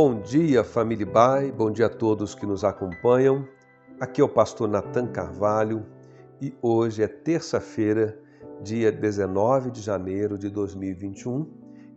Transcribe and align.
Bom 0.00 0.20
dia, 0.20 0.62
família 0.62 1.04
Bai, 1.04 1.50
bom 1.50 1.72
dia 1.72 1.86
a 1.86 1.88
todos 1.88 2.32
que 2.32 2.46
nos 2.46 2.62
acompanham. 2.62 3.44
Aqui 3.98 4.20
é 4.20 4.24
o 4.24 4.28
pastor 4.28 4.68
Nathan 4.68 5.08
Carvalho 5.08 5.84
e 6.40 6.54
hoje 6.62 7.02
é 7.02 7.08
terça-feira, 7.08 8.16
dia 8.62 8.92
19 8.92 9.72
de 9.72 9.80
janeiro 9.80 10.38
de 10.38 10.50
2021 10.50 11.50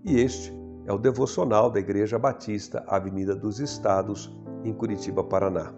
e 0.03 0.19
este 0.19 0.51
é 0.87 0.91
o 0.91 0.97
devocional 0.97 1.69
da 1.69 1.79
Igreja 1.79 2.17
Batista 2.17 2.83
Avenida 2.87 3.35
dos 3.35 3.59
Estados, 3.59 4.35
em 4.63 4.73
Curitiba, 4.73 5.23
Paraná. 5.23 5.71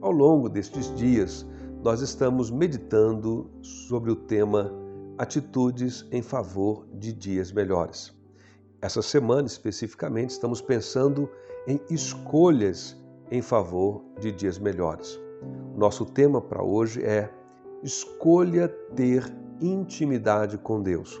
Ao 0.00 0.12
longo 0.12 0.48
destes 0.48 0.94
dias, 0.94 1.44
nós 1.82 2.00
estamos 2.00 2.48
meditando 2.48 3.50
sobre 3.60 4.12
o 4.12 4.14
tema 4.14 4.72
Atitudes 5.18 6.06
em 6.12 6.22
favor 6.22 6.86
de 6.94 7.12
dias 7.12 7.50
melhores. 7.50 8.19
Essa 8.82 9.02
semana, 9.02 9.46
especificamente, 9.46 10.30
estamos 10.30 10.62
pensando 10.62 11.28
em 11.66 11.78
escolhas 11.90 12.96
em 13.30 13.42
favor 13.42 14.02
de 14.18 14.32
dias 14.32 14.58
melhores. 14.58 15.20
Nosso 15.76 16.06
tema 16.06 16.40
para 16.40 16.62
hoje 16.62 17.04
é 17.04 17.30
Escolha 17.82 18.68
ter 18.94 19.30
intimidade 19.60 20.56
com 20.56 20.82
Deus. 20.82 21.20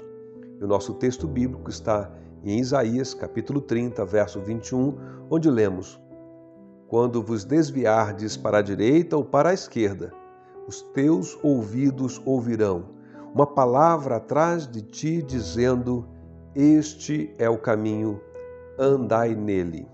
E 0.58 0.64
o 0.64 0.66
nosso 0.66 0.94
texto 0.94 1.28
bíblico 1.28 1.68
está 1.68 2.10
em 2.42 2.58
Isaías, 2.58 3.12
capítulo 3.12 3.60
30, 3.60 4.06
verso 4.06 4.40
21, 4.40 4.96
onde 5.30 5.50
lemos: 5.50 6.00
Quando 6.88 7.22
vos 7.22 7.44
desviardes 7.44 8.38
para 8.38 8.58
a 8.58 8.62
direita 8.62 9.18
ou 9.18 9.24
para 9.24 9.50
a 9.50 9.54
esquerda, 9.54 10.10
os 10.66 10.80
teus 10.94 11.38
ouvidos 11.42 12.22
ouvirão 12.24 12.98
uma 13.34 13.46
palavra 13.46 14.16
atrás 14.16 14.66
de 14.66 14.80
ti 14.80 15.22
dizendo: 15.22 16.08
este 16.54 17.32
é 17.38 17.48
o 17.48 17.56
caminho, 17.56 18.20
andai 18.76 19.36
nele. 19.36 19.86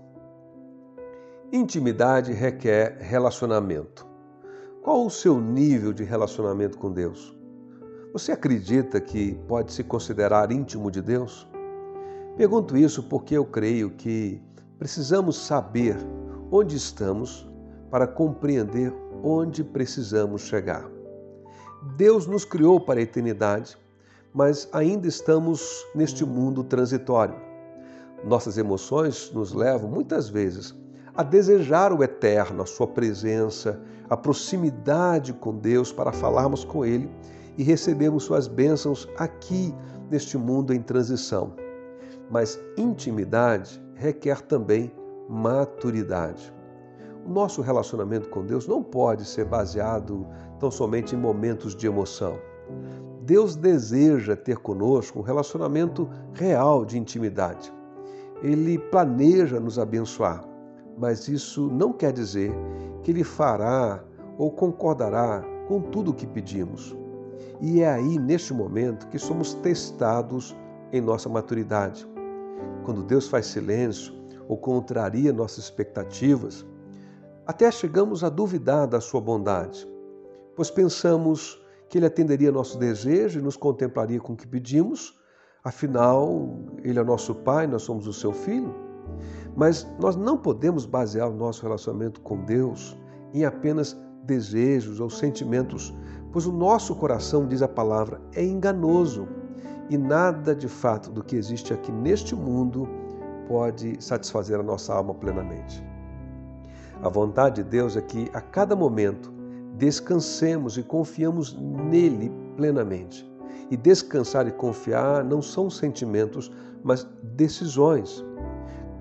Intimidade 1.51 2.33
requer 2.33 2.97
relacionamento. 2.99 4.07
Qual 4.81 5.05
o 5.05 5.09
seu 5.09 5.39
nível 5.39 5.93
de 5.93 6.03
relacionamento 6.03 6.77
com 6.79 6.91
Deus? 6.91 7.37
Você 8.11 8.31
acredita 8.31 8.99
que 8.99 9.35
pode 9.47 9.71
se 9.71 9.83
considerar 9.83 10.51
íntimo 10.51 10.89
de 10.89 10.99
Deus? 10.99 11.47
Pergunto 12.35 12.75
isso 12.75 13.03
porque 13.03 13.37
eu 13.37 13.45
creio 13.45 13.91
que 13.91 14.41
precisamos 14.79 15.37
saber 15.37 15.95
onde 16.51 16.75
estamos 16.75 17.47
para 17.91 18.07
compreender 18.07 18.91
onde 19.21 19.63
precisamos 19.63 20.41
chegar. 20.41 20.89
Deus 21.95 22.25
nos 22.25 22.43
criou 22.43 22.79
para 22.79 22.99
a 22.99 23.03
eternidade 23.03 23.77
mas 24.37 24.69
ainda 24.71 25.07
estamos 25.07 25.83
neste 25.95 26.23
mundo 26.23 26.63
transitório. 26.63 27.33
Nossas 28.23 28.55
emoções 28.55 29.31
nos 29.33 29.51
levam 29.51 29.89
muitas 29.89 30.29
vezes 30.29 30.75
a 31.15 31.23
desejar 31.23 31.91
o 31.91 32.03
eterno, 32.03 32.61
a 32.61 32.65
sua 32.67 32.85
presença, 32.85 33.81
a 34.07 34.15
proximidade 34.15 35.33
com 35.33 35.57
Deus 35.57 35.91
para 35.91 36.11
falarmos 36.11 36.63
com 36.63 36.85
Ele 36.85 37.09
e 37.57 37.63
recebermos 37.63 38.25
suas 38.25 38.47
bênçãos 38.47 39.09
aqui 39.17 39.73
neste 40.07 40.37
mundo 40.37 40.71
em 40.71 40.83
transição. 40.83 41.53
Mas 42.29 42.59
intimidade 42.77 43.83
requer 43.95 44.41
também 44.41 44.91
maturidade. 45.27 46.53
O 47.25 47.29
nosso 47.31 47.63
relacionamento 47.63 48.29
com 48.29 48.45
Deus 48.45 48.67
não 48.67 48.83
pode 48.83 49.25
ser 49.25 49.45
baseado 49.45 50.27
tão 50.59 50.69
somente 50.69 51.15
em 51.15 51.17
momentos 51.17 51.75
de 51.75 51.87
emoção. 51.87 52.37
Deus 53.27 53.57
deseja 53.57 54.37
ter 54.37 54.55
conosco 54.55 55.19
um 55.19 55.21
relacionamento 55.21 56.09
real 56.33 56.85
de 56.85 56.97
intimidade. 56.97 57.73
Ele 58.41 58.79
planeja 58.79 59.59
nos 59.59 59.77
abençoar, 59.77 60.47
mas 60.97 61.27
isso 61.27 61.67
não 61.67 61.91
quer 61.91 62.13
dizer 62.13 62.53
que 63.03 63.11
Ele 63.11 63.25
fará 63.25 64.01
ou 64.37 64.49
concordará 64.49 65.43
com 65.67 65.81
tudo 65.81 66.11
o 66.11 66.13
que 66.13 66.25
pedimos. 66.25 66.95
E 67.59 67.81
é 67.81 67.89
aí, 67.89 68.17
neste 68.17 68.53
momento, 68.53 69.09
que 69.09 69.19
somos 69.19 69.55
testados 69.55 70.55
em 70.93 71.01
nossa 71.01 71.27
maturidade. 71.27 72.07
Quando 72.85 73.03
Deus 73.03 73.27
faz 73.27 73.47
silêncio 73.47 74.13
ou 74.47 74.55
contraria 74.55 75.33
nossas 75.33 75.65
expectativas, 75.65 76.65
até 77.45 77.69
chegamos 77.71 78.23
a 78.23 78.29
duvidar 78.29 78.87
da 78.87 79.01
Sua 79.01 79.19
bondade, 79.19 79.85
pois 80.55 80.71
pensamos 80.71 81.61
que 81.89 81.97
Ele 81.97 82.05
atenderia 82.05 82.51
nosso 82.51 82.77
desejo 82.77 83.39
e 83.39 83.41
nos 83.41 83.57
contemplaria 83.57 84.19
com 84.19 84.33
o 84.33 84.35
que 84.35 84.47
pedimos, 84.47 85.17
afinal, 85.63 86.59
Ele 86.83 86.99
é 86.99 87.03
nosso 87.03 87.33
Pai, 87.33 87.67
nós 87.67 87.83
somos 87.83 88.07
o 88.07 88.13
seu 88.13 88.31
Filho. 88.31 88.73
Mas 89.55 89.87
nós 89.99 90.15
não 90.15 90.37
podemos 90.37 90.85
basear 90.85 91.29
o 91.29 91.35
nosso 91.35 91.63
relacionamento 91.63 92.21
com 92.21 92.43
Deus 92.43 92.97
em 93.33 93.45
apenas 93.45 93.97
desejos 94.23 94.99
ou 94.99 95.09
sentimentos, 95.09 95.93
pois 96.31 96.45
o 96.45 96.51
nosso 96.51 96.95
coração, 96.95 97.47
diz 97.47 97.61
a 97.61 97.67
palavra, 97.67 98.21
é 98.35 98.43
enganoso 98.43 99.27
e 99.89 99.97
nada 99.97 100.53
de 100.53 100.67
fato 100.67 101.09
do 101.09 101.23
que 101.23 101.35
existe 101.35 101.73
aqui 101.73 101.91
neste 101.91 102.35
mundo 102.35 102.87
pode 103.47 103.95
satisfazer 104.03 104.59
a 104.59 104.63
nossa 104.63 104.93
alma 104.93 105.13
plenamente. 105.13 105.83
A 107.01 107.09
vontade 107.09 107.63
de 107.63 107.69
Deus 107.69 107.95
é 107.95 108.01
que 108.01 108.29
a 108.33 108.41
cada 108.41 108.75
momento 108.75 109.31
descansemos 109.77 110.77
e 110.77 110.83
confiamos 110.83 111.55
nele 111.89 112.31
plenamente. 112.55 113.29
E 113.69 113.77
descansar 113.77 114.47
e 114.47 114.51
confiar 114.51 115.23
não 115.23 115.41
são 115.41 115.69
sentimentos, 115.69 116.51
mas 116.83 117.07
decisões. 117.35 118.23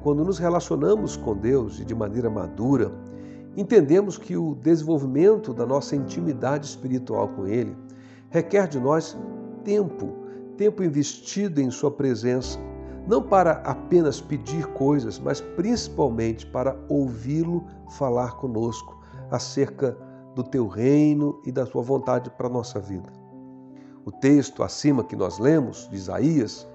Quando 0.02 0.24
nos 0.24 0.38
relacionamos 0.38 1.16
com 1.16 1.36
Deus 1.36 1.80
e 1.80 1.84
de 1.84 1.94
maneira 1.94 2.28
madura, 2.28 2.92
entendemos 3.56 4.18
que 4.18 4.36
o 4.36 4.54
desenvolvimento 4.56 5.54
da 5.54 5.64
nossa 5.64 5.96
intimidade 5.96 6.66
espiritual 6.66 7.28
com 7.28 7.46
Ele 7.46 7.76
requer 8.30 8.68
de 8.68 8.78
nós 8.78 9.16
tempo, 9.64 10.12
tempo 10.56 10.82
investido 10.82 11.60
em 11.60 11.70
Sua 11.70 11.90
presença, 11.90 12.58
não 13.06 13.22
para 13.22 13.52
apenas 13.64 14.20
pedir 14.20 14.66
coisas, 14.68 15.18
mas 15.18 15.40
principalmente 15.40 16.44
para 16.44 16.76
ouvi-lo 16.88 17.64
falar 17.96 18.36
conosco 18.36 19.00
acerca 19.30 19.96
do 20.36 20.44
teu 20.44 20.68
reino 20.68 21.40
e 21.46 21.50
da 21.50 21.64
tua 21.64 21.82
vontade 21.82 22.28
para 22.28 22.46
a 22.46 22.50
nossa 22.50 22.78
vida. 22.78 23.10
O 24.04 24.12
texto 24.12 24.62
acima 24.62 25.02
que 25.02 25.16
nós 25.16 25.38
lemos, 25.38 25.88
de 25.88 25.96
Isaías, 25.96 26.68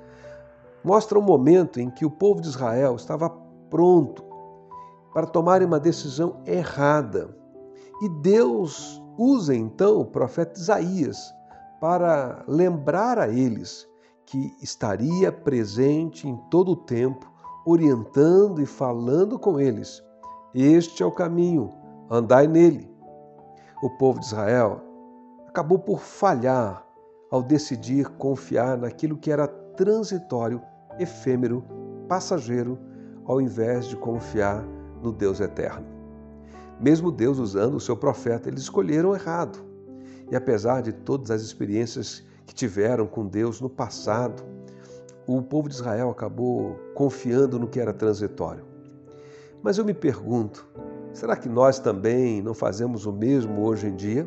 mostra 0.84 1.20
um 1.20 1.22
momento 1.22 1.80
em 1.80 1.92
que 1.92 2.04
o 2.04 2.10
povo 2.10 2.42
de 2.42 2.48
Israel 2.48 2.96
estava 2.96 3.30
pronto 3.70 4.24
para 5.14 5.28
tomar 5.28 5.62
uma 5.62 5.80
decisão 5.80 6.42
errada. 6.44 7.38
E 8.02 8.10
Deus 8.10 9.00
usa 9.16 9.56
então 9.56 10.02
o 10.02 10.06
profeta 10.06 10.60
Isaías 10.60 11.32
para 11.80 12.44
lembrar 12.48 13.20
a 13.20 13.30
eles 13.30 13.88
que 14.26 14.56
estaria 14.60 15.32
presente 15.32 16.28
em 16.28 16.36
todo 16.50 16.72
o 16.72 16.76
tempo, 16.76 17.32
orientando 17.64 18.60
e 18.60 18.66
falando 18.66 19.38
com 19.38 19.60
eles. 19.60 20.02
Este 20.52 21.04
é 21.04 21.06
o 21.06 21.12
caminho, 21.12 21.70
andai 22.10 22.48
nele 22.48 22.91
o 23.82 23.90
povo 23.90 24.20
de 24.20 24.26
Israel 24.28 24.82
acabou 25.48 25.80
por 25.80 26.00
falhar 26.00 26.86
ao 27.32 27.42
decidir 27.42 28.08
confiar 28.12 28.78
naquilo 28.78 29.18
que 29.18 29.32
era 29.32 29.48
transitório, 29.48 30.62
efêmero, 31.00 31.64
passageiro, 32.08 32.78
ao 33.26 33.42
invés 33.42 33.86
de 33.88 33.96
confiar 33.96 34.64
no 35.02 35.12
Deus 35.12 35.40
eterno. 35.40 35.86
Mesmo 36.80 37.12
Deus 37.12 37.40
usando 37.40 37.76
o 37.76 37.80
seu 37.80 37.96
profeta, 37.96 38.50
eles 38.50 38.62
escolheram 38.62 39.16
errado. 39.16 39.60
E 40.30 40.36
apesar 40.36 40.82
de 40.82 40.92
todas 40.92 41.32
as 41.32 41.42
experiências 41.42 42.24
que 42.46 42.54
tiveram 42.54 43.08
com 43.08 43.26
Deus 43.26 43.62
no 43.62 43.70
passado, 43.70 44.44
o 45.28 45.42
povo 45.42 45.70
de 45.70 45.76
Israel 45.76 46.10
acabou 46.10 46.76
confiando 46.94 47.60
no 47.60 47.68
que 47.68 47.80
era 47.80 47.94
transitório. 47.94 48.66
Mas 49.62 49.78
eu 49.78 49.86
me 49.86 49.94
pergunto, 49.94 50.68
Será 51.14 51.36
que 51.36 51.50
nós 51.50 51.78
também 51.78 52.42
não 52.42 52.54
fazemos 52.54 53.06
o 53.06 53.12
mesmo 53.12 53.64
hoje 53.64 53.88
em 53.88 53.96
dia? 53.96 54.26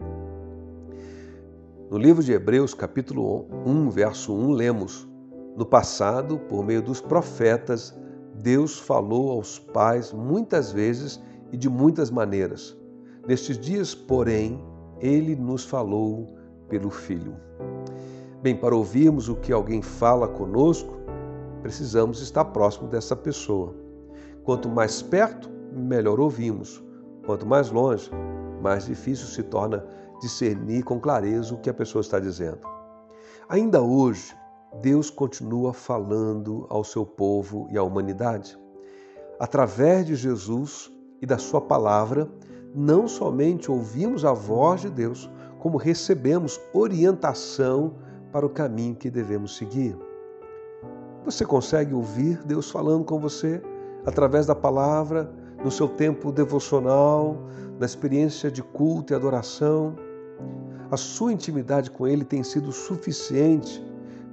No 1.90 1.96
livro 1.96 2.22
de 2.22 2.32
Hebreus, 2.32 2.74
capítulo 2.74 3.46
1, 3.64 3.88
verso 3.88 4.34
1, 4.34 4.50
lemos: 4.50 5.08
No 5.56 5.64
passado, 5.64 6.38
por 6.38 6.62
meio 6.62 6.82
dos 6.82 7.00
profetas, 7.00 7.96
Deus 8.34 8.78
falou 8.78 9.30
aos 9.30 9.58
pais 9.58 10.12
muitas 10.12 10.72
vezes 10.72 11.22
e 11.50 11.56
de 11.56 11.70
muitas 11.70 12.10
maneiras. 12.10 12.76
Nestes 13.26 13.58
dias, 13.58 13.94
porém, 13.94 14.62
ele 15.00 15.34
nos 15.34 15.64
falou 15.64 16.26
pelo 16.68 16.90
Filho. 16.90 17.34
Bem, 18.42 18.54
para 18.54 18.76
ouvirmos 18.76 19.30
o 19.30 19.36
que 19.36 19.54
alguém 19.54 19.80
fala 19.80 20.28
conosco, 20.28 20.98
precisamos 21.62 22.20
estar 22.20 22.44
próximo 22.46 22.88
dessa 22.88 23.16
pessoa. 23.16 23.74
Quanto 24.42 24.68
mais 24.68 25.00
perto, 25.00 25.53
melhor 25.74 26.20
ouvimos. 26.20 26.82
Quanto 27.26 27.46
mais 27.46 27.70
longe, 27.70 28.10
mais 28.62 28.86
difícil 28.86 29.26
se 29.26 29.42
torna 29.42 29.84
discernir 30.20 30.82
com 30.84 31.00
clareza 31.00 31.54
o 31.54 31.58
que 31.58 31.68
a 31.68 31.74
pessoa 31.74 32.00
está 32.00 32.18
dizendo. 32.18 32.60
Ainda 33.48 33.82
hoje, 33.82 34.34
Deus 34.80 35.10
continua 35.10 35.72
falando 35.72 36.66
ao 36.68 36.82
seu 36.82 37.04
povo 37.06 37.68
e 37.70 37.78
à 37.78 37.82
humanidade. 37.82 38.58
através 39.38 40.06
de 40.06 40.14
Jesus 40.14 40.90
e 41.20 41.26
da 41.26 41.38
Sua 41.38 41.60
palavra, 41.60 42.28
não 42.74 43.06
somente 43.06 43.70
ouvimos 43.70 44.24
a 44.24 44.32
voz 44.32 44.80
de 44.80 44.90
Deus, 44.90 45.30
como 45.58 45.78
recebemos 45.78 46.60
orientação 46.72 47.94
para 48.32 48.44
o 48.44 48.50
caminho 48.50 48.96
que 48.96 49.10
devemos 49.10 49.56
seguir. 49.56 49.96
Você 51.24 51.44
consegue 51.44 51.94
ouvir 51.94 52.42
Deus 52.44 52.70
falando 52.70 53.04
com 53.04 53.18
você 53.18 53.62
através 54.04 54.44
da 54.44 54.54
palavra, 54.54 55.32
no 55.64 55.70
seu 55.70 55.88
tempo 55.88 56.30
devocional, 56.30 57.42
na 57.80 57.86
experiência 57.86 58.50
de 58.50 58.62
culto 58.62 59.12
e 59.12 59.16
adoração? 59.16 59.96
A 60.90 60.96
sua 60.96 61.32
intimidade 61.32 61.90
com 61.90 62.06
Ele 62.06 62.24
tem 62.24 62.44
sido 62.44 62.70
suficiente 62.70 63.82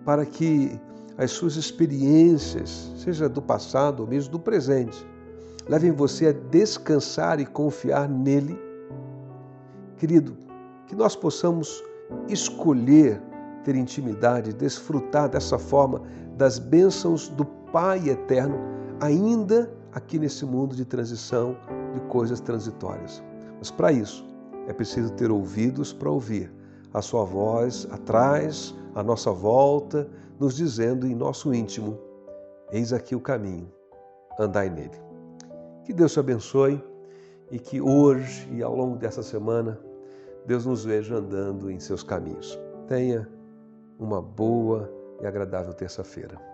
para 0.04 0.26
que 0.26 0.78
as 1.18 1.32
suas 1.32 1.56
experiências, 1.56 2.92
seja 2.98 3.30
do 3.30 3.42
passado 3.42 4.02
ou 4.02 4.08
mesmo 4.08 4.34
do 4.34 4.40
presente, 4.40 5.08
levem 5.70 5.92
você 5.92 6.28
a 6.28 6.32
descansar 6.34 7.40
e 7.40 7.46
confiar 7.46 8.10
nele. 8.10 8.60
Querido, 9.98 10.36
que 10.88 10.96
nós 10.96 11.16
possamos 11.16 11.82
escolher 12.28 13.22
ter 13.64 13.76
intimidade, 13.76 14.54
desfrutar 14.54 15.30
dessa 15.30 15.58
forma 15.58 16.02
das 16.36 16.60
bênçãos 16.60 17.30
do 17.30 17.46
Pai 17.46 18.10
eterno, 18.10 18.60
ainda 19.00 19.72
aqui 19.92 20.18
nesse 20.18 20.46
mundo 20.46 20.76
de 20.76 20.86
transição 20.86 21.58
de 21.94 22.00
coisas 22.02 22.40
transitórias. 22.40 23.22
Mas 23.58 23.72
para 23.72 23.92
isso, 23.92 24.26
é 24.68 24.74
preciso 24.74 25.12
ter 25.14 25.32
ouvidos 25.32 25.94
para 25.94 26.10
ouvir 26.10 26.52
a 26.94 27.02
sua 27.02 27.24
voz 27.24 27.88
atrás, 27.92 28.76
à 28.96 29.04
nossa 29.04 29.32
volta, 29.32 30.10
nos 30.40 30.56
dizendo 30.56 31.08
em 31.08 31.16
nosso 31.16 31.54
íntimo: 31.54 31.98
Eis 32.72 32.94
aqui 32.94 33.16
o 33.16 33.20
caminho, 33.20 33.72
andai 34.40 34.70
nele. 34.70 35.00
Que 35.84 35.94
Deus 35.94 36.14
te 36.14 36.20
abençoe 36.20 36.84
e 37.50 37.60
que 37.60 37.82
hoje 37.82 38.48
e 38.52 38.64
ao 38.64 38.76
longo 38.76 38.98
dessa 38.98 39.24
semana 39.24 39.80
Deus 40.46 40.66
nos 40.66 40.84
veja 40.86 41.16
andando 41.16 41.70
em 41.70 41.80
seus 41.80 42.04
caminhos. 42.04 42.60
Tenha 42.88 43.28
uma 44.00 44.22
boa 44.22 44.92
e 45.22 45.28
agradável 45.28 45.74
terça-feira. 45.74 46.51